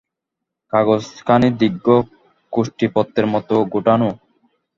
কাগজখানি 0.73 1.49
দীর্ঘ, 1.59 1.85
কোষ্ঠীপত্রের 2.53 3.27
মতো 3.33 3.55
গুটানো। 3.73 4.09